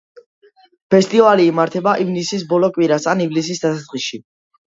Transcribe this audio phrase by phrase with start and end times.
[0.93, 4.23] ფესტივალი იმართება ივნისის ბოლო კვირას ან ივლისის დასაწყისში.